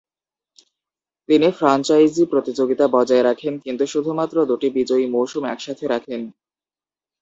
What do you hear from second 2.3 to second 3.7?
প্রতিযোগিতা বজায় রাখেন,